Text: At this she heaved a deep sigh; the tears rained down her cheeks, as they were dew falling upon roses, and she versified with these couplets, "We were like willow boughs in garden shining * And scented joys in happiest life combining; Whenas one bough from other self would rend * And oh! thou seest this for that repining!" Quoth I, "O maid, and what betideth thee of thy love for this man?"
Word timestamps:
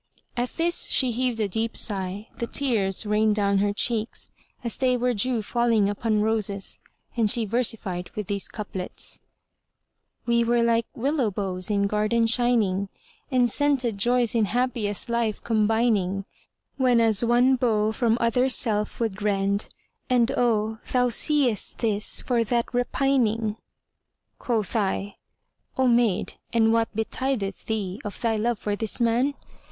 At 0.35 0.49
this 0.55 0.85
she 0.85 1.11
heaved 1.11 1.39
a 1.39 1.47
deep 1.47 1.77
sigh; 1.77 2.27
the 2.39 2.47
tears 2.47 3.05
rained 3.05 3.35
down 3.35 3.59
her 3.59 3.71
cheeks, 3.71 4.31
as 4.63 4.77
they 4.77 4.97
were 4.97 5.13
dew 5.13 5.43
falling 5.43 5.87
upon 5.87 6.21
roses, 6.23 6.79
and 7.15 7.29
she 7.29 7.45
versified 7.45 8.09
with 8.15 8.25
these 8.25 8.47
couplets, 8.47 9.19
"We 10.25 10.43
were 10.43 10.63
like 10.63 10.87
willow 10.95 11.29
boughs 11.29 11.69
in 11.69 11.85
garden 11.85 12.25
shining 12.25 12.89
* 13.09 13.31
And 13.31 13.51
scented 13.51 13.99
joys 13.99 14.33
in 14.33 14.45
happiest 14.45 15.07
life 15.07 15.43
combining; 15.43 16.25
Whenas 16.77 17.23
one 17.23 17.55
bough 17.55 17.91
from 17.91 18.17
other 18.19 18.49
self 18.49 18.99
would 18.99 19.21
rend 19.21 19.67
* 19.89 20.09
And 20.09 20.31
oh! 20.31 20.79
thou 20.91 21.09
seest 21.09 21.77
this 21.77 22.21
for 22.21 22.43
that 22.45 22.65
repining!" 22.73 23.55
Quoth 24.39 24.75
I, 24.75 25.17
"O 25.77 25.87
maid, 25.87 26.33
and 26.51 26.73
what 26.73 26.89
betideth 26.95 27.67
thee 27.67 28.01
of 28.03 28.19
thy 28.19 28.35
love 28.35 28.57
for 28.57 28.75
this 28.75 28.99
man?" 28.99 29.35